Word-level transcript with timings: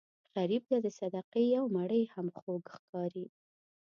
غریب 0.35 0.63
ته 0.69 0.77
د 0.85 0.87
صدقې 0.99 1.43
یو 1.55 1.65
مړۍ 1.75 2.03
هم 2.13 2.27
خوږ 2.39 2.63
ښکاري 2.77 3.25